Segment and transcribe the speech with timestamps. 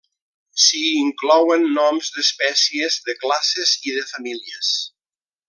[0.61, 4.73] S'hi inclouen noms d'espècies, de classes i de famílies.